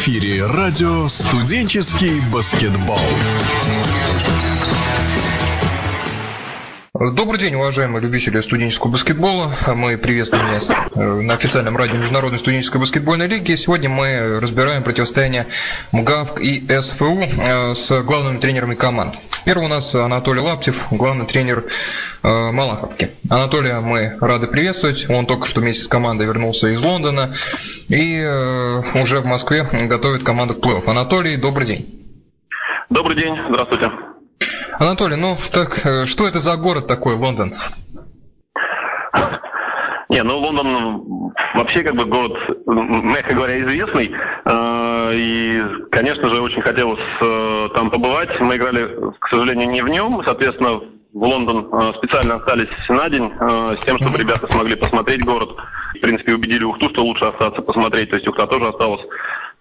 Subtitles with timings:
[0.00, 2.96] эфире радио «Студенческий баскетбол».
[7.00, 9.48] Добрый день, уважаемые любители студенческого баскетбола.
[9.74, 13.54] Мы приветствуем вас э, на официальном радио Международной студенческой баскетбольной лиги.
[13.54, 15.46] Сегодня мы разбираем противостояние
[15.92, 19.14] МГАВК и СФУ э, с главными тренерами команд.
[19.46, 21.64] Первый у нас Анатолий Лаптев, главный тренер
[22.22, 23.12] э, Малаховки.
[23.30, 25.08] Анатолия мы рады приветствовать.
[25.08, 27.32] Он только что вместе с командой вернулся из Лондона
[27.88, 28.20] и
[28.94, 30.82] уже в Москве готовит команду к плей-офф.
[30.86, 31.86] Анатолий, добрый день.
[32.90, 33.86] Добрый день, здравствуйте.
[34.78, 37.50] Анатолий, ну так э, что это за город такой, Лондон?
[40.08, 42.32] Не, ну Лондон вообще как бы город,
[42.66, 44.10] мягко говоря, известный.
[44.44, 48.30] Э, и, конечно же, очень хотелось э, там побывать.
[48.40, 50.22] Мы играли, к сожалению, не в нем.
[50.24, 50.80] Соответственно,
[51.12, 53.32] в Лондон специально остались на день
[53.80, 55.50] с тем, чтобы ребята смогли посмотреть город.
[55.96, 58.10] В принципе, убедили Ухту, что лучше остаться посмотреть.
[58.10, 59.00] То есть Ухта тоже осталась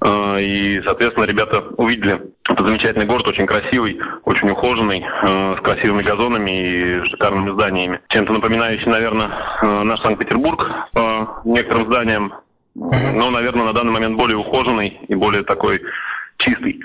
[0.02, 6.52] и, соответственно, ребята увидели этот замечательный город, очень красивый, очень ухоженный, а, с красивыми газонами
[6.52, 8.00] и шикарными зданиями.
[8.10, 9.30] Чем-то напоминающий, наверное,
[9.62, 12.34] а, наш Санкт-Петербург по некоторым зданиям,
[12.76, 15.82] но, наверное, на данный момент более ухоженный и более такой
[16.38, 16.80] чистый.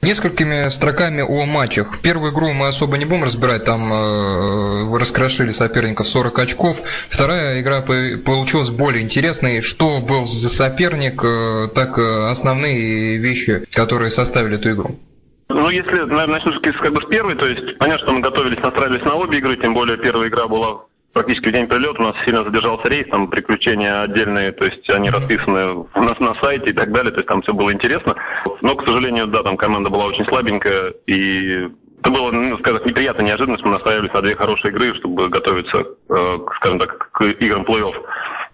[0.00, 2.00] Несколькими строками о матчах.
[2.00, 6.80] Первую игру мы особо не будем разбирать, там э, раскрошили соперников 40 очков.
[7.10, 9.60] Вторая игра получилась более интересной.
[9.60, 14.96] Что был за соперник, э, так э, основные вещи, которые составили эту игру.
[15.48, 19.04] Ну, если, наверное, начну как бы с первой, то есть понятно, что мы готовились, настраивались
[19.04, 22.44] на обе игры, тем более первая игра была практически в день прилета у нас сильно
[22.44, 26.92] задержался рейс, там приключения отдельные, то есть они расписаны у нас на сайте и так
[26.92, 28.14] далее, то есть там все было интересно.
[28.62, 31.68] Но, к сожалению, да, там команда была очень слабенькая, и
[32.00, 33.64] это было, ну, скажем, неприятная неожиданность.
[33.64, 37.94] Мы настраивались на две хорошие игры, чтобы готовиться, э, скажем так, к играм плей-офф.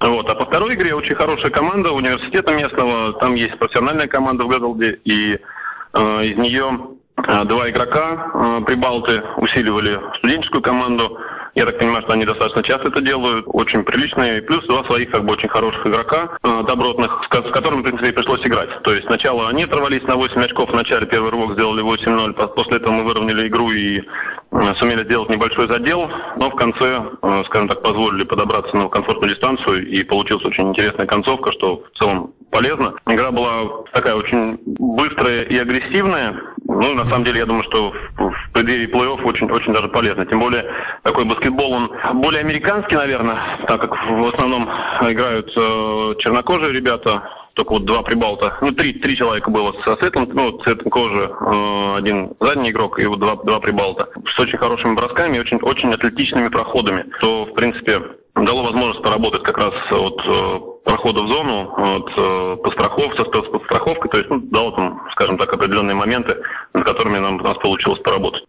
[0.00, 0.28] Вот.
[0.28, 3.12] А по второй игре очень хорошая команда университета местного.
[3.14, 6.78] Там есть профессиональная команда в Гэдалде, и э, из нее
[7.16, 11.18] э, два игрока э, прибалты усиливали студенческую команду.
[11.54, 14.42] Я так понимаю, что они достаточно часто это делают, очень приличные.
[14.42, 18.44] Плюс два своих как бы очень хороших игрока, э, добротных, с, которыми, в принципе, пришлось
[18.44, 18.70] играть.
[18.82, 22.78] То есть сначала они оторвались на 8 очков, в начале первый рывок сделали 8-0, после
[22.78, 26.10] этого мы выровняли игру и э, сумели сделать небольшой задел,
[26.40, 31.06] но в конце, э, скажем так, позволили подобраться на комфортную дистанцию и получилась очень интересная
[31.06, 32.94] концовка, что в целом полезно.
[33.06, 36.40] Игра была такая очень быстрая и агрессивная.
[36.74, 40.26] Ну, на самом деле, я думаю, что в, в преддверии плей-офф очень, очень даже полезно.
[40.26, 40.64] Тем более,
[41.02, 44.68] такой баскетбол, он более американский, наверное, так как в основном
[45.02, 47.22] играют э, чернокожие ребята,
[47.54, 51.96] только вот два прибалта, ну, три, три человека было со светлым, ну, цветом кожи, э,
[51.98, 54.08] один задний игрок и вот два, два прибалта.
[54.34, 58.02] С очень хорошими бросками и очень, очень атлетичными проходами, то, в принципе,
[58.34, 64.10] дало возможность поработать как раз от э, прохода в зону, от э, постраховки, с подстраховкой,
[64.10, 66.36] то есть, ну, дало там, скажем так, определенные моменты,
[66.74, 68.44] над которыми нам, у нас получилось поработать.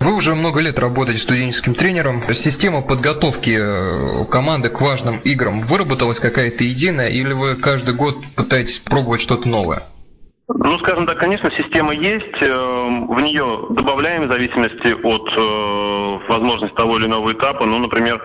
[0.00, 2.22] Вы уже много лет работаете студенческим тренером.
[2.32, 8.78] Система подготовки э, команды к важным играм выработалась какая-то единая, или вы каждый год пытаетесь
[8.78, 9.82] пробовать что-то новое?
[10.48, 12.42] Ну, скажем так, конечно, система есть.
[12.42, 17.66] Э, в нее добавляем в зависимости от э, возможности того или иного этапа.
[17.66, 18.22] Ну, например,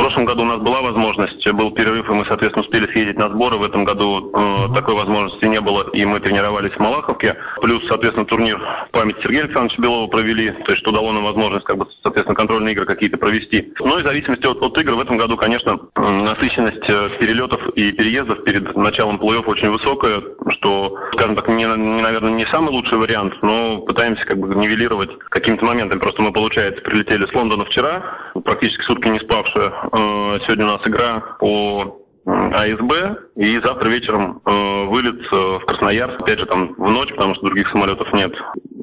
[0.00, 3.58] прошлом году у нас была возможность, был перерыв, и мы, соответственно, успели съездить на сборы.
[3.58, 7.36] В этом году э, такой возможности не было, и мы тренировались в Малаховке.
[7.60, 8.58] Плюс, соответственно, турнир
[8.92, 12.72] память Сергея Александровича Белова провели, то есть что дало нам возможность, как бы, соответственно, контрольные
[12.72, 13.74] игры какие-то провести.
[13.80, 17.92] Ну и в зависимости от, от игр в этом году, конечно, насыщенность э, перелетов и
[17.92, 20.22] переездов перед началом плей-офф очень высокая,
[20.52, 25.10] что, скажем так, не, не, наверное, не самый лучший вариант, но пытаемся как бы нивелировать
[25.28, 26.00] каким-то моментом.
[26.00, 28.02] Просто мы, получается, прилетели с Лондона вчера,
[28.44, 32.92] практически сутки не спавшие, Э, сегодня у нас игра по АСБ,
[33.36, 37.46] и завтра вечером э, вылет э, в Красноярск, опять же там в ночь, потому что
[37.46, 38.32] других самолетов нет.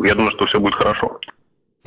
[0.04, 1.20] Я думаю, что все будет хорошо.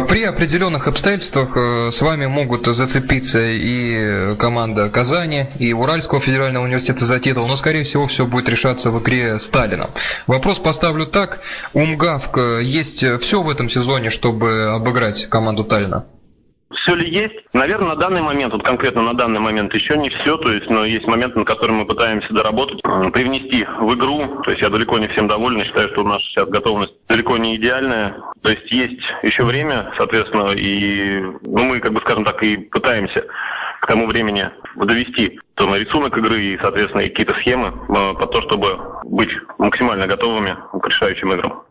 [0.08, 7.20] При определенных обстоятельствах с вами могут зацепиться и команда Казани, и Уральского федерального университета за
[7.20, 9.86] титул, но, скорее всего, все будет решаться в игре Сталина.
[10.26, 11.40] Вопрос поставлю так.
[11.74, 16.06] У МГАВК есть все в этом сезоне, чтобы обыграть команду Таллина?
[16.90, 17.36] Все ли есть?
[17.52, 20.84] Наверное, на данный момент, вот конкретно на данный момент еще не все, то есть, но
[20.84, 25.06] есть моменты, на которые мы пытаемся доработать, привнести в игру, то есть я далеко не
[25.06, 29.92] всем доволен, считаю, что нас сейчас готовность далеко не идеальная, то есть есть еще время,
[29.98, 33.24] соответственно, и ну, мы, как бы, скажем так, и пытаемся
[33.82, 38.80] к тому времени довести на рисунок игры и, соответственно, какие-то схемы э, под то, чтобы
[39.04, 41.62] быть максимально готовыми к решающим играм.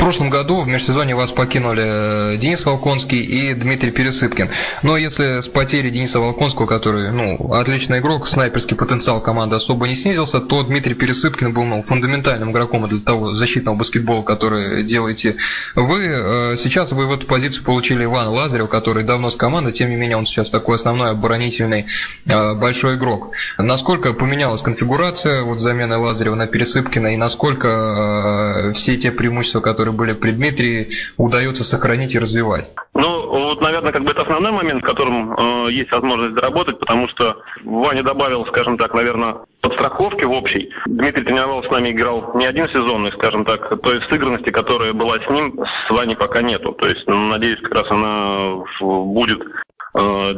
[0.00, 4.48] Прошлом году в межсезонье вас покинули э, Денис Волконский и Дмитрий Пересыпкин.
[4.82, 9.94] Но если с потери Дениса Волконского, который, ну, отличный игрок, снайперский потенциал команды особо не
[9.94, 15.36] снизился, то Дмитрий Пересыпкин был, ну, фундаментальным игроком для того защитного баскетбола, который делаете
[15.74, 16.06] вы.
[16.06, 19.96] Э, сейчас вы в эту позицию получили Ивана Лазарева, который давно с командой, тем не
[19.96, 21.86] менее он сейчас такой основной оборонительный
[22.26, 23.32] э, большой игрок.
[23.58, 29.96] Насколько поменялась конфигурация вот замены Лазарева на Пересыпкина и насколько все те преимущества, которые которые
[29.96, 32.70] были при Дмитрии, удается сохранить и развивать?
[32.92, 37.08] Ну, вот, наверное, как бы это основной момент, в котором э, есть возможность заработать, потому
[37.08, 40.70] что Ваня добавил, скажем так, наверное, подстраховки в общей.
[40.86, 45.18] Дмитрий тренировался с нами, играл не один сезонный, скажем так, то есть сыгранности, которая была
[45.18, 46.72] с ним, с Ваней пока нету.
[46.72, 49.40] То есть, ну, надеюсь, как раз она будет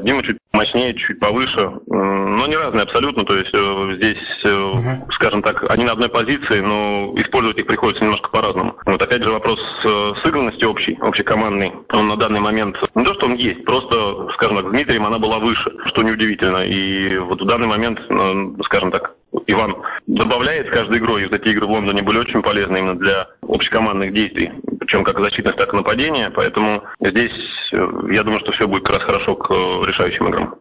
[0.02, 4.18] Дима чуть мощнее, чуть повыше, э, но не разные абсолютно, то есть э, здесь,
[5.14, 8.76] скажем так, они на одной позиции, но использовать их приходится немножко по-разному.
[8.86, 9.58] Вот опять же вопрос
[10.22, 14.66] сыгранности общей, общекомандной, он на данный момент, не то, что он есть, просто, скажем так,
[14.66, 18.00] с Дмитрием она была выше, что неудивительно, и вот в данный момент,
[18.64, 19.14] скажем так,
[19.46, 19.76] Иван
[20.06, 23.28] добавляет с каждой игрой, и вот эти игры в Лондоне были очень полезны именно для
[23.48, 24.52] общекомандных действий,
[24.92, 27.32] причем как защитность, так и нападения, поэтому здесь
[27.72, 30.54] я думаю, что все будет как раз хорошо к решающим играм.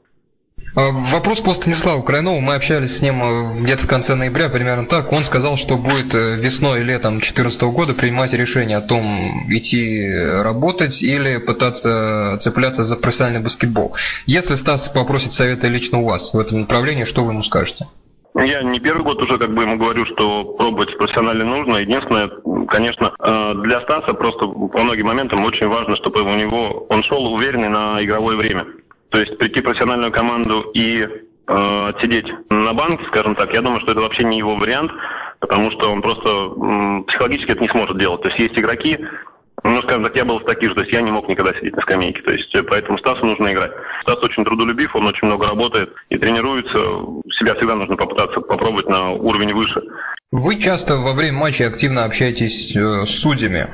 [0.74, 2.40] А, вопрос по Станиславу Крайнову.
[2.40, 5.12] Мы общались с ним э, где-то в конце ноября, примерно так.
[5.12, 10.08] Он сказал, что будет э, весной и летом 2014 года принимать решение о том, идти
[10.10, 13.98] работать или пытаться цепляться за профессиональный баскетбол.
[14.28, 17.88] Если Стас попросит совета лично у вас в этом направлении, что вы ему скажете?
[18.36, 21.78] Я не первый год уже как бы ему говорю, что пробовать профессионально нужно.
[21.78, 22.30] Единственное,
[22.68, 27.26] конечно, э, для Стаса просто по многим моментам очень важно, чтобы у него он шел
[27.34, 28.68] уверенный на игровое время.
[29.10, 33.82] То есть прийти в профессиональную команду и э, отсидеть на банке, скажем так, я думаю,
[33.82, 34.92] что это вообще не его вариант,
[35.40, 38.22] потому что он просто м, психологически это не сможет делать.
[38.22, 38.98] То есть есть игроки,
[39.64, 41.76] ну, скажем так, я был в таких же, то есть я не мог никогда сидеть
[41.76, 43.72] на скамейке, то есть э, поэтому Стасу нужно играть.
[44.02, 46.78] Стас очень трудолюбив, он очень много работает и тренируется,
[47.38, 49.82] себя всегда нужно попытаться попробовать на уровень выше.
[50.32, 53.68] Вы часто во время матча активно общаетесь э, с судьями.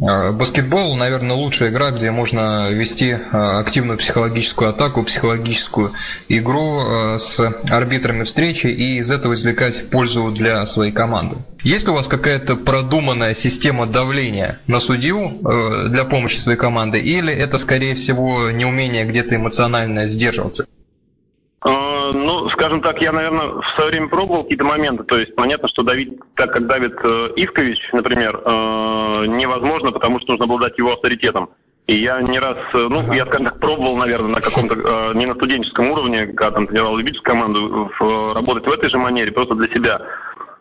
[0.00, 5.94] Э, баскетбол, наверное, лучшая игра, где можно вести э, активную психологическую атаку, психологическую
[6.28, 11.34] игру с арбитрами встречи и из этого извлекать пользу для своей команды.
[11.64, 15.40] Есть ли у вас какая-то продуманная система давления на судью
[15.88, 20.64] для помощи своей команды, или это, скорее всего, неумение где-то эмоционально сдерживаться?
[22.58, 25.04] Скажем так, я, наверное, в свое время пробовал какие-то моменты.
[25.04, 30.32] То есть понятно, что давить так, как давит э, Ивкович, например, э, невозможно, потому что
[30.32, 31.50] нужно обладать его авторитетом.
[31.86, 35.26] И я не раз, э, ну, я, скажем так, пробовал, наверное, на каком-то, э, не
[35.26, 39.54] на студенческом уровне, когда там тренировал любительскую команду, в, работать в этой же манере, просто
[39.54, 40.00] для себя.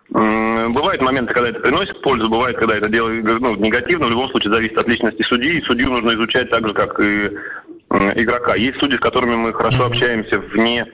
[0.10, 4.06] Бывают моменты, когда это приносит пользу, бывает, когда это делает ну, негативно.
[4.06, 7.32] В любом случае зависит от личности судьи, и судью нужно изучать так же, как и
[7.90, 8.56] игрока.
[8.56, 10.86] Есть судьи, с которыми мы хорошо общаемся вне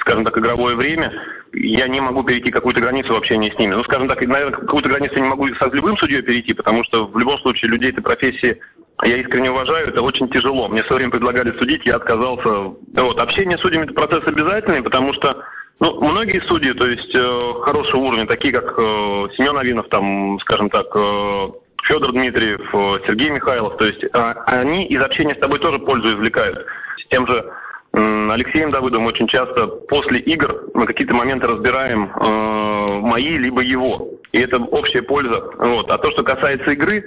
[0.00, 1.12] скажем так, игровое время,
[1.52, 3.74] я не могу перейти какую-то границу в общении с ними.
[3.74, 7.06] Ну, скажем так, наверное, какую-то границу я не могу с любым судьей перейти, потому что
[7.06, 8.60] в любом случае людей этой профессии
[9.04, 10.68] я искренне уважаю, это очень тяжело.
[10.68, 12.48] Мне в свое время предлагали судить, я отказался.
[12.48, 15.44] Вот, общение с судьями– это процесс обязательный, потому что
[15.80, 18.82] ну, многие судьи, то есть э, хорошего уровня, такие как э,
[19.36, 21.48] Семен Авинов, там, скажем так, э,
[21.84, 24.08] Федор Дмитриев, э, Сергей Михайлов, то есть э,
[24.46, 26.66] они из общения с тобой тоже пользу извлекают.
[27.04, 27.48] С тем же
[27.98, 34.08] Алексеем Давыдовым очень часто после игр мы какие-то моменты разбираем э, мои либо его.
[34.32, 35.50] И это общая польза.
[35.58, 35.90] Вот.
[35.90, 37.04] А то, что касается игры,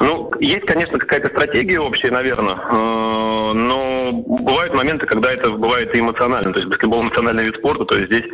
[0.00, 6.00] ну, есть, конечно, какая-то стратегия общая, наверное, э, но бывают моменты, когда это бывает и
[6.00, 6.52] эмоционально.
[6.52, 8.24] То есть баскетбол эмоциональный вид спорта, то есть здесь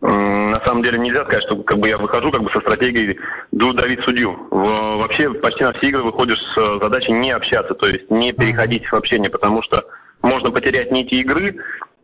[0.00, 3.18] на самом деле нельзя сказать, что как бы я выхожу как бы со стратегией
[3.52, 4.36] давить судью.
[4.50, 8.94] Вообще почти на все игры выходишь с задачей не общаться, то есть не переходить в
[8.94, 9.82] общение, потому что
[10.24, 11.54] можно потерять нити игры.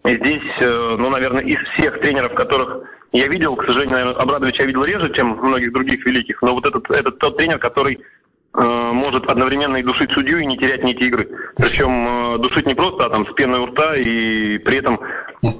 [0.04, 4.62] И здесь, э, ну, наверное, из всех тренеров, которых я видел, к сожалению, наверное, Абрадовича
[4.62, 8.60] я видел реже, чем многих других великих, но вот этот, этот тот тренер, который э,
[8.60, 11.28] может одновременно и душить судью, и не терять нити игры.
[11.56, 15.00] Причем э, душить не просто, а там с пеной у рта, и при этом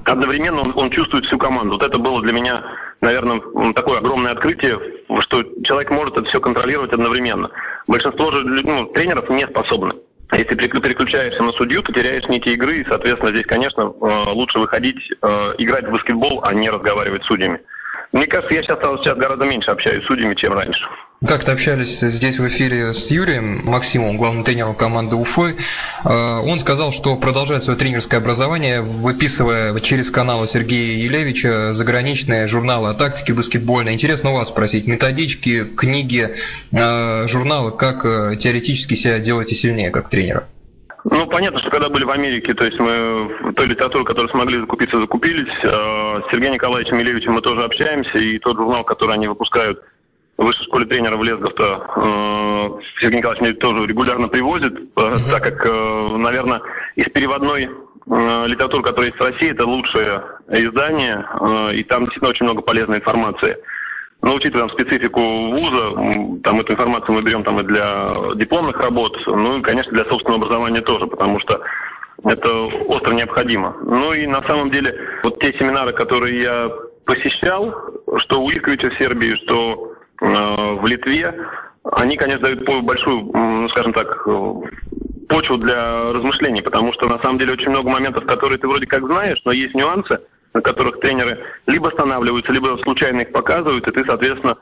[0.04, 1.72] одновременно он, он чувствует всю команду.
[1.72, 2.62] Вот это было для меня,
[3.02, 3.42] наверное,
[3.74, 4.78] такое огромное открытие,
[5.20, 7.50] что человек может это все контролировать одновременно.
[7.86, 9.94] Большинство же ну, тренеров не способны.
[10.32, 15.10] Если переключаешься на судью, то теряешь нити игры, и, соответственно, здесь, конечно, э, лучше выходить,
[15.10, 17.60] э, играть в баскетбол, а не разговаривать с судьями.
[18.12, 20.80] Мне кажется, я сейчас, сейчас гораздо меньше общаюсь с судьями, чем раньше.
[21.24, 25.54] Как-то общались здесь в эфире с Юрием Максимовым, главным тренером команды Уфы.
[26.02, 32.88] А, он сказал, что продолжает свое тренерское образование, выписывая через каналы Сергея Елевича заграничные журналы
[32.88, 33.92] о тактике баскетбольной.
[33.92, 36.34] Интересно у вас спросить, методички, книги,
[36.72, 40.48] а, журналы, как э, теоретически себя делаете сильнее как тренера?
[41.04, 45.00] Ну, понятно, что когда были в Америке, то есть мы той литературу, которую смогли закупиться,
[45.00, 45.48] закупились.
[45.64, 49.80] А, с Сергеем Николаевичем Елевичем мы тоже общаемся, и тот журнал, который они выпускают
[50.40, 55.66] в высшей школе тренеров Лесгов-то э, Сергей Николаевич мне тоже регулярно привозит, э, так как,
[55.66, 56.62] э, наверное,
[56.96, 62.30] из переводной э, литературы, которая есть в России, это лучшее издание, э, и там действительно
[62.30, 63.58] очень много полезной информации.
[64.22, 69.16] Но учитывая там, специфику вуза, там эту информацию мы берем там и для дипломных работ,
[69.26, 71.60] ну и, конечно, для собственного образования тоже, потому что
[72.24, 72.48] это
[72.88, 73.76] остро необходимо.
[73.82, 76.70] Ну и на самом деле вот те семинары, которые я
[77.06, 77.74] посещал,
[78.18, 81.34] что у Ильковича в Сербии, что э, в Литве,
[81.96, 84.26] они, конечно, дают большую, ну, скажем так,
[85.28, 89.06] почву для размышлений, потому что на самом деле очень много моментов, которые ты вроде как
[89.06, 90.18] знаешь, но есть нюансы,
[90.54, 94.56] на которых тренеры либо останавливаются, либо случайно их показывают, и ты, соответственно,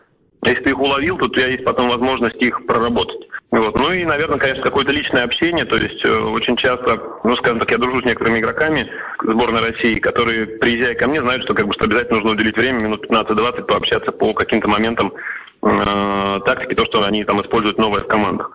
[0.44, 3.28] если ты их уловил, то у тебя есть потом возможность их проработать.
[3.50, 3.76] Вот.
[3.76, 7.70] Ну и, наверное, конечно, какое-то личное общение, то есть э, очень часто, ну, скажем так,
[7.70, 8.90] я дружу с некоторыми игроками
[9.22, 12.82] сборной России, которые, приезжая ко мне, знают, что как бы что обязательно нужно уделить время,
[12.82, 15.14] минут 15-20, пообщаться по каким-то моментам
[15.62, 18.52] э, тактики, то, что они там используют новое в командах.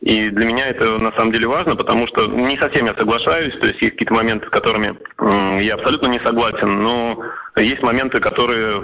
[0.00, 3.66] И для меня это на самом деле важно, потому что не совсем я соглашаюсь, то
[3.66, 4.96] есть есть какие-то моменты, с которыми
[5.62, 7.18] я абсолютно не согласен, но
[7.56, 8.82] есть моменты, которые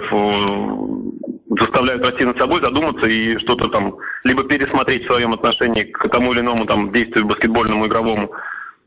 [1.59, 6.33] заставляют расти над собой, задуматься и что-то там либо пересмотреть в своем отношении к тому
[6.33, 8.31] или иному там действию баскетбольному игровому,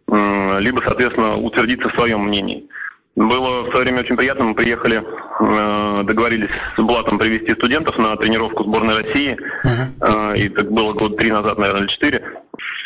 [0.09, 2.67] либо, соответственно, утвердиться в своем мнении.
[3.17, 4.45] Было в свое время очень приятно.
[4.45, 9.37] Мы приехали, э, договорились с Блатом привести студентов на тренировку сборной России.
[9.65, 10.39] Uh-huh.
[10.39, 12.23] И так было год три назад, наверное, или четыре.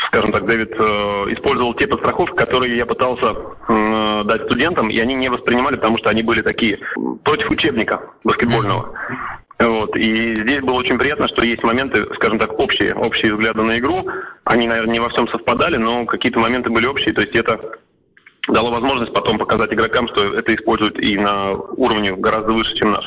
[0.06, 0.82] Скажем так, Дэвид э,
[1.32, 3.34] использовал те подстраховки, которые я пытался
[4.24, 6.78] дать студентам, и они не воспринимали, потому что они были такие
[7.24, 8.94] против учебника баскетбольного.
[9.58, 9.96] Вот.
[9.96, 14.06] И здесь было очень приятно, что есть моменты, скажем так, общие, общие взгляды на игру.
[14.44, 17.12] Они, наверное, не во всем совпадали, но какие-то моменты были общие.
[17.12, 17.60] То есть это
[18.52, 23.04] дало возможность потом показать игрокам, что это используют и на уровне гораздо выше, чем наш.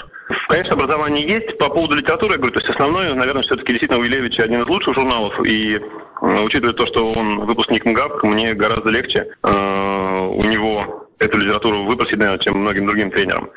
[0.48, 1.58] Конечно, образование есть.
[1.58, 4.94] По поводу литературы, я говорю, то есть основное, наверное, все-таки действительно у один из лучших
[4.96, 5.80] журналов, и
[6.22, 12.18] учитывая то, что он выпускник МГАП, мне гораздо легче э, у него эту литературу выпросить,
[12.18, 13.50] наверное, чем многим другим тренерам.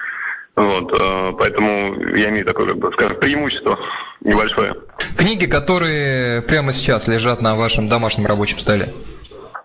[0.57, 3.79] Вот, э, поэтому я имею такое, как бы, скажем, преимущество
[4.23, 4.75] небольшое.
[5.19, 8.87] Книги, которые прямо сейчас лежат на вашем домашнем рабочем столе?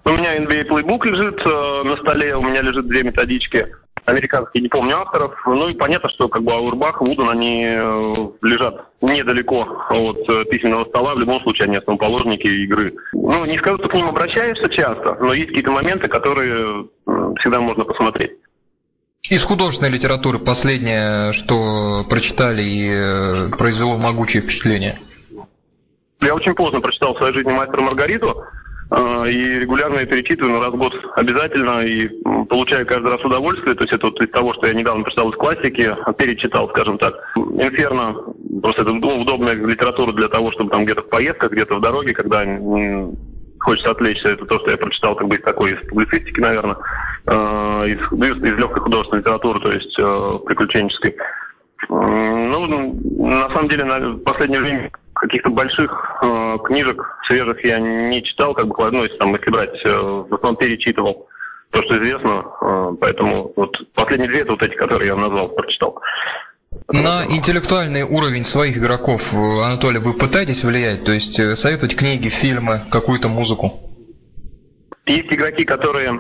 [0.04, 3.68] У меня NBA Playbook лежит э, на столе, у меня лежит две методички
[4.06, 5.34] американские, не помню авторов.
[5.46, 10.86] Ну и понятно, что как бы Аурбах, Вуден, они э, лежат недалеко от э, письменного
[10.86, 11.16] стола.
[11.16, 12.94] В любом случае, они основоположники игры.
[13.14, 17.60] Ну, не скажу, что к ним обращаешься часто, но есть какие-то моменты, которые э, всегда
[17.60, 18.32] можно посмотреть.
[19.30, 25.00] Из художественной литературы последнее, что прочитали и э, произвело могучее впечатление?
[26.22, 28.44] Я очень поздно прочитал в своей жизни «Мастера Маргариту».
[28.92, 32.10] А, и регулярно это перечитываю, на раз в год обязательно, и
[32.50, 33.74] получаю каждый раз удовольствие.
[33.76, 37.16] То есть это вот из того, что я недавно прочитал из классики, перечитал, скажем так.
[37.38, 38.16] «Инферно»—
[38.62, 42.14] просто это ну, удобная литература для того, чтобы там где-то в поездках, где-то в дороге,
[42.14, 42.44] когда
[43.62, 46.76] хочется отвлечься, это то, что я прочитал как бы из такой, из публицистики, наверное,
[47.86, 49.96] из, ну, из, из легкой художественной литературы, то есть
[50.46, 51.16] приключенческой.
[51.88, 52.68] Ну,
[53.20, 54.92] на самом деле, на последнее время
[55.22, 55.92] каких-то больших
[56.24, 60.34] э, книжек свежих я не читал, как бы, ну, если, там, если брать, э, в
[60.34, 61.28] основном перечитывал
[61.70, 66.02] то, что известно, э, поэтому вот последние две это вот эти, которые я назвал, прочитал.
[66.92, 71.06] На интеллектуальный уровень своих игроков, Анатолий, вы пытаетесь влиять?
[71.06, 73.74] То есть э, советовать книги, фильмы, какую-то музыку?
[75.06, 76.20] Есть игроки, которые,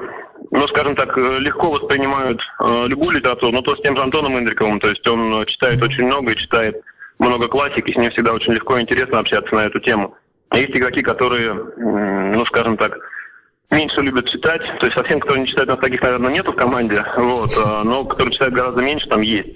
[0.52, 4.38] ну, скажем так, э, легко воспринимают э, любую литературу, но то с тем же Антоном
[4.38, 6.76] Индриковым, то есть он читает очень много и читает
[7.22, 10.16] много классики, с ним всегда очень легко и интересно общаться на эту тему.
[10.54, 12.98] Есть игроки, которые, ну, скажем так,
[13.70, 14.62] меньше любят читать.
[14.80, 17.06] То есть совсем, кто не читает, у нас таких, наверное, нету в команде.
[17.16, 19.56] Вот, а, но которые читают гораздо меньше, там есть.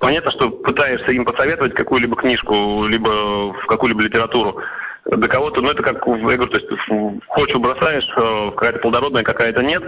[0.00, 4.60] Понятно, что пытаешься им посоветовать какую-либо книжку, либо в какую-либо литературу.
[5.06, 6.68] До кого-то, ну это как, я говорю, то есть
[7.28, 9.82] почву бросаешь, э, какая-то плодородная, какая-то нет.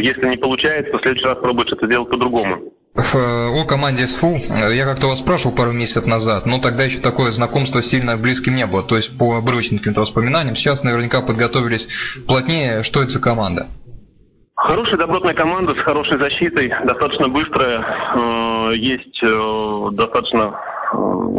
[0.00, 2.72] Если не получается, то в следующий раз пробуешь это сделать по-другому.
[2.96, 4.38] О команде СФУ
[4.72, 8.66] я как-то вас спрашивал пару месяцев назад, но тогда еще такое знакомство сильно близким не
[8.66, 10.56] было, то есть по обрывочным каким-то воспоминаниям.
[10.56, 11.88] Сейчас наверняка подготовились
[12.26, 12.82] плотнее.
[12.82, 13.66] Что это за команда?
[14.56, 20.75] Хорошая добротная команда с хорошей защитой, достаточно быстрая, э, есть э, достаточно, э,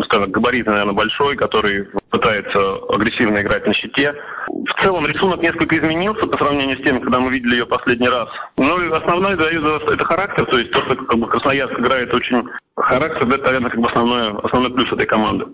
[0.06, 4.14] скажем, габарит, наверное, большой, который пытается агрессивно играть на щите.
[4.48, 8.30] В целом рисунок несколько изменился по сравнению с тем, когда мы видели ее последний раз.
[8.58, 12.44] Но основное дает это характер, то есть то, что как бы, Красноярск играет очень
[12.76, 15.46] характер, это, наверное, как бы основной, основной плюс этой команды.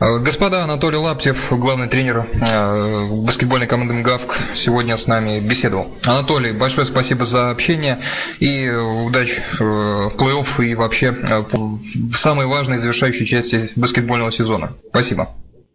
[0.00, 5.86] Э, господа, Анатолий Лаптев, главный тренер э, баскетбольной команды МГАВК, сегодня с нами беседовал.
[6.04, 7.98] Анатолий, большое спасибо за общение
[8.40, 14.72] и удачи э, в плей-офф и вообще в самой важной завершающей части баскетбольного сезона.
[14.88, 15.28] Спасибо.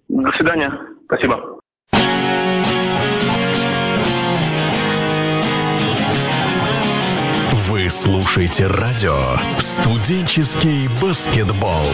[0.08, 0.72] До свидания.
[1.06, 1.60] Спасибо.
[7.70, 11.90] Вы слушаете радио «Студенческий баскетбол».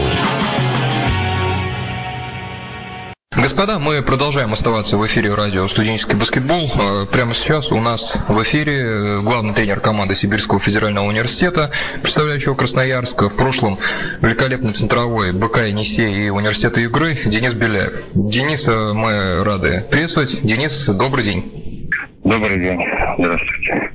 [3.38, 6.72] Господа, мы продолжаем оставаться в эфире радио «Студенческий баскетбол».
[6.74, 11.70] Э, прямо сейчас у нас в эфире э, главный тренер команды Сибирского федерального университета,
[12.02, 13.78] представляющего Красноярск, в прошлом
[14.22, 18.02] великолепный центровой БК Енисей и университета игры Денис Беляев.
[18.12, 20.42] Дениса мы рады приветствовать.
[20.42, 21.88] Денис, добрый день.
[22.24, 22.80] Добрый день.
[23.18, 23.92] Здравствуйте.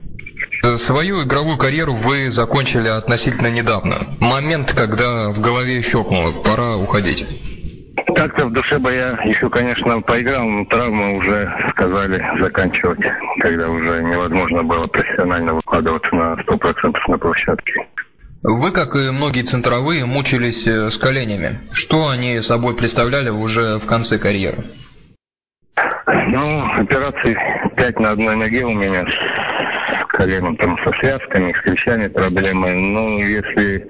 [0.63, 4.07] Э, свою игровую карьеру вы закончили относительно недавно.
[4.21, 7.25] Момент, когда в голове щелкнуло, пора уходить.
[8.15, 12.99] Как-то в душе бы я еще, конечно, поиграл, но травмы уже сказали заканчивать,
[13.39, 17.73] когда уже невозможно было профессионально выкладываться на 100% на площадке.
[18.43, 21.59] Вы, как и многие центровые, мучились э, с коленями.
[21.73, 24.57] Что они собой представляли уже в конце карьеры?
[26.27, 27.37] Ну, операции
[27.77, 32.73] 5 на одной ноге у меня с коленом, там со связками, с крещами проблемы.
[32.73, 33.87] Ну, если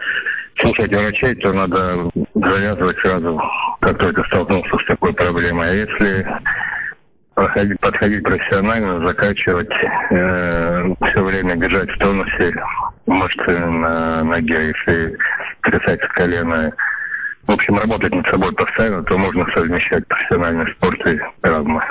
[0.60, 3.42] слушать врачей, то надо завязывать сразу,
[3.82, 5.70] как только столкнулся с такой проблемой.
[5.70, 6.28] А если
[7.34, 9.72] проходить, подходить профессионально, закачивать,
[10.12, 12.54] э, все время бежать в тонусе,
[13.08, 15.18] мышцы на ноге, если
[15.62, 16.72] трясать с колена,
[17.48, 21.82] в общем, работать над собой постоянно, то можно совмещать профессиональный спорт и травмы.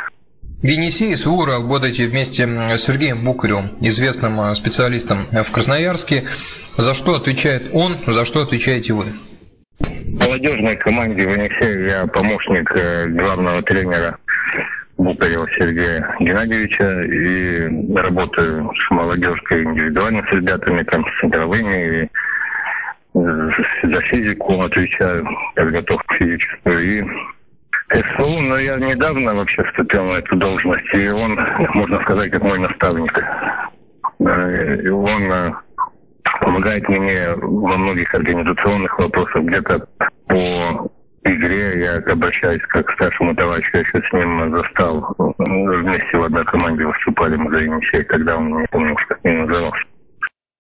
[0.63, 6.23] В Енисее СУ работаете вместе с Сергеем Букаревым, известным э, специалистом в Красноярске.
[6.79, 9.07] За что отвечает он, за что отвечаете вы?
[10.07, 14.19] Молодежной команде в Енисее я помощник э, главного тренера
[14.99, 22.09] Букарева Сергея Геннадьевича и работаю с молодежкой индивидуально с ребятами, там, с центровыми, и
[23.15, 25.27] за физику отвечаю,
[25.57, 27.05] подготовку физическую, и
[27.93, 31.39] СФУ, но я недавно вообще вступил на эту должность, и он,
[31.75, 33.13] можно сказать, как мой наставник.
[34.19, 35.53] И он э,
[36.41, 39.87] помогает мне во многих организационных вопросах, где-то
[40.29, 40.91] по
[41.25, 45.15] игре я обращаюсь как к старшему товарищу, я еще с ним застал.
[45.19, 49.85] Вместе в одной команде выступали мы за Енисей, тогда он не помню, как не назывался.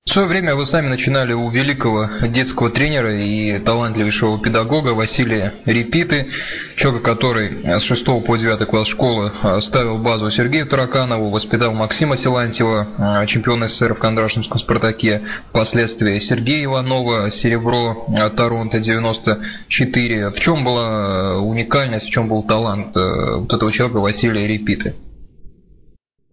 [0.04, 6.28] В свое время вы сами начинали у великого детского тренера и талантливейшего педагога Василия Репиты,
[6.76, 13.24] человека, который с 6 по 9 класс школы ставил базу Сергею Тараканову, воспитал Максима Силантьева,
[13.26, 20.30] чемпиона СССР в Кондрашинском «Спартаке», впоследствии Сергея Иванова, серебро Торонто 94.
[20.30, 24.94] В чем была уникальность, в чем был талант э, вот этого человека Василия Репиты?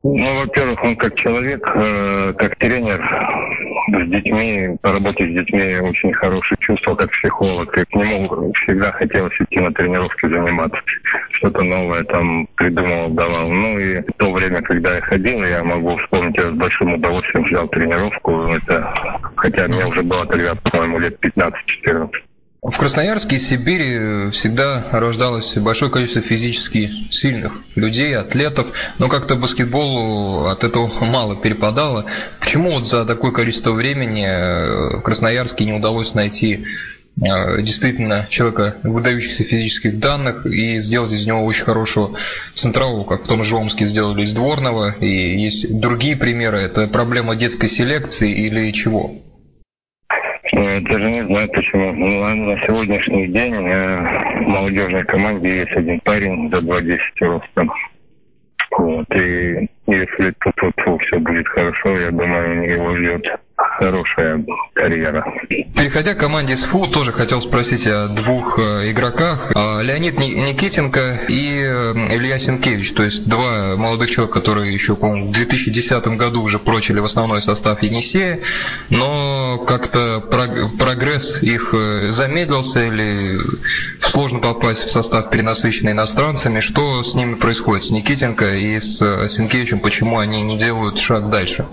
[0.02, 3.04] Ну, во-первых, он как человек, э, как тренер
[3.90, 7.78] с детьми, по работе с детьми очень хорошее чувство, как психолог.
[7.78, 10.80] И к нему всегда хотелось идти на тренировки заниматься.
[11.32, 13.50] Что-то новое там придумывал, давал.
[13.50, 17.46] Ну и в то время, когда я ходил, я могу вспомнить, я с большим удовольствием
[17.46, 18.54] взял тренировку.
[18.54, 18.94] Это,
[19.36, 22.10] хотя мне уже было тогда, по-моему, лет 15-14.
[22.62, 28.68] В Красноярске и Сибири всегда рождалось большое количество физически сильных людей, атлетов,
[28.98, 32.04] но как-то баскетболу от этого мало перепадало.
[32.42, 36.66] Почему вот за такое количество времени э, в Красноярске не удалось найти
[37.16, 42.18] э, действительно человека выдающихся физических данных и сделать из него очень хорошего
[42.54, 46.58] центрового, как в том же Омске сделали из Дворного, и есть другие примеры.
[46.58, 49.16] Это проблема детской селекции или чего?
[50.82, 51.94] Даже не знаю почему.
[51.94, 57.72] Ну, на сегодняшний день в молодежной команде есть один парень за 2.10 ростом.
[58.78, 63.40] Вот, и если тут, тут все будет хорошо, я думаю, его ждет
[63.80, 65.26] хорошая карьера.
[65.76, 69.52] Переходя к команде СФУ, тоже хотел спросить о двух э, игроках.
[69.56, 75.30] А, Леонид Никитенко и э, Илья Сенкевич, то есть два молодых человека, которые еще, по-моему,
[75.30, 78.40] в 2010 году уже прочили в основной состав Енисея,
[78.90, 83.38] но как-то прогресс их э, замедлился или
[84.02, 86.60] сложно попасть в состав перенасыщенный иностранцами.
[86.60, 88.98] Что с ними происходит, с Никитенко и с
[89.30, 91.66] Сенкевичем, почему они не делают шаг дальше?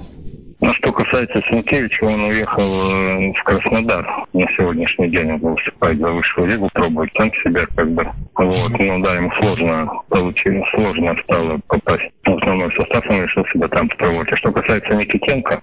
[1.06, 5.32] Касается Сенкевича, он уехал э, в Краснодар на сегодняшний день.
[5.32, 8.06] Он выступает за высшую лигу, пробует там себя как бы.
[8.36, 13.68] Вот, ну да, ему сложно получилось, сложно стало попасть в основной состав, он решил себя
[13.68, 14.32] там попробовать.
[14.32, 15.62] А что касается Никитенко,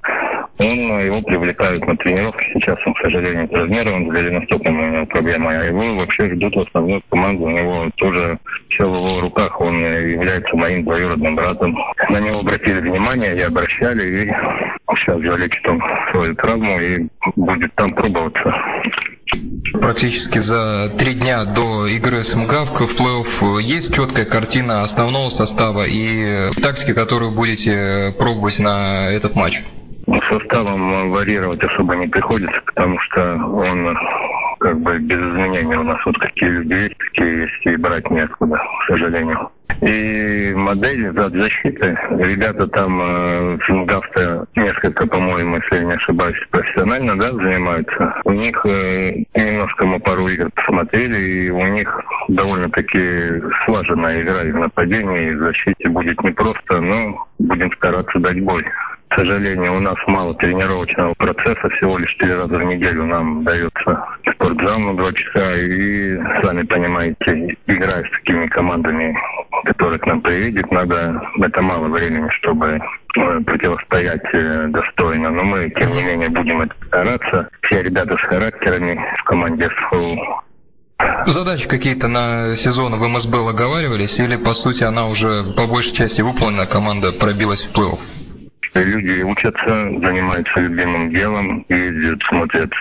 [0.59, 0.67] он,
[1.01, 2.45] его привлекают на тренировки.
[2.53, 5.51] Сейчас он, к сожалению, размером с голеностопом у него проблема.
[5.51, 7.45] А его вообще ждут в основную команду.
[7.45, 8.38] У него тоже
[8.69, 9.59] все в его руках.
[9.59, 11.75] Он является моим двоюродным братом.
[12.09, 14.33] На него обратили внимание, я обращали, и
[14.95, 15.81] сейчас залечит он
[16.12, 18.53] свою травму и будет там пробоваться.
[19.82, 25.84] Практически за три дня до игры с МГАВК в плей-офф есть четкая картина основного состава
[25.88, 29.63] и тактики, которую будете пробовать на этот матч?
[30.30, 33.97] Составом варьировать особо не приходится, потому что он
[34.60, 38.56] как бы без изменений у нас вот какие люди есть, такие есть, и брать неоткуда,
[38.56, 39.49] к сожалению.
[39.83, 47.17] И модель защиты, ребята там э, в Фингавте несколько, по-моему, если я не ошибаюсь, профессионально
[47.17, 48.15] да, занимаются.
[48.23, 54.51] У них э, немножко мы пару игр посмотрели, и у них довольно-таки слаженная игра и
[54.53, 58.63] в нападении, и в защите будет непросто, но будем стараться дать бой.
[59.13, 64.05] К сожалению, у нас мало тренировочного процесса, всего лишь три раза в неделю нам дается
[64.33, 69.15] спортзал на два часа, и, сами понимаете, играя с такими командами,
[69.65, 75.30] которые к нам приедет, надо, это мало времени, чтобы э, противостоять э, достойно.
[75.30, 77.49] Но мы, тем не менее, будем стараться.
[77.63, 80.43] Все ребята с характерами в команде СФУ
[81.26, 86.21] Задачи какие-то на сезон в МСБ оговаривались, или, по сути, она уже по большей части
[86.21, 87.99] выполнена, команда пробилась в плей-офф?
[88.76, 89.69] Люди учатся,
[90.02, 92.71] занимаются любимым делом, ездят, смотрят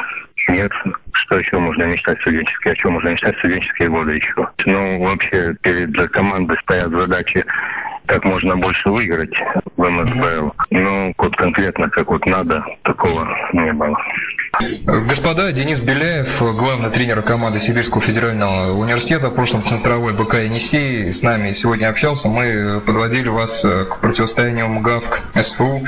[0.48, 0.72] нет,
[1.12, 4.48] что еще можно мечтать студенческие, о чем можно мечтать студенческие годы еще.
[4.66, 7.44] Ну, вообще, перед командой стоят задачи
[8.07, 9.35] как можно больше выиграть
[9.76, 10.52] в МСБЛ.
[10.70, 13.96] Ну, вот конкретно, как вот надо, такого не было.
[14.60, 21.22] Господа, Денис Беляев, главный тренер команды Сибирского федерального университета, в прошлом центровой БК Енисей, с
[21.22, 22.28] нами сегодня общался.
[22.28, 25.86] Мы подводили вас э, к противостоянию МГАВК СФУ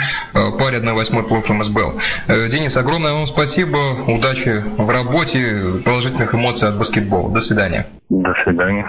[0.59, 2.01] паре 1-8 плов МСБЛ.
[2.27, 7.31] Э, Денис, огромное вам спасибо, удачи в работе, положительных эмоций от баскетбола.
[7.31, 7.87] До свидания.
[8.09, 8.87] До свидания.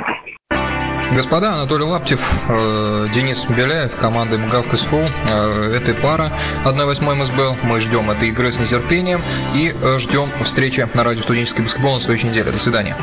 [1.13, 5.08] Господа, Анатолий Лаптев, э, Денис Беляев, команда МГАВ КСФУ.
[5.28, 6.32] Э, этой пара
[6.65, 7.58] 1-8 МСБЛ.
[7.63, 9.22] Мы ждем этой игры с нетерпением
[9.54, 12.52] и э, ждем встречи на радио студенческий баскетбол на следующей неделе.
[12.52, 12.98] До свидания.